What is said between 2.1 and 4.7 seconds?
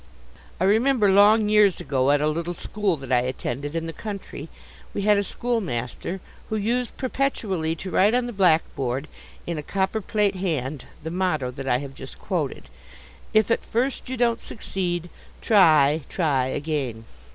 a little school that I attended in the country,